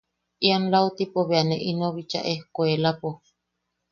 [0.47, 3.09] Ian lautipo bea ne ino bicha ejkuelapo.